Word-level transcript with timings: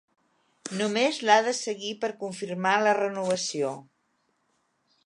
Només 0.79 1.19
l'ha 1.27 1.35
de 1.49 1.53
seguir 1.59 1.93
per 2.05 2.11
confirmar 2.25 2.75
la 2.87 2.99
renovació. 3.03 3.77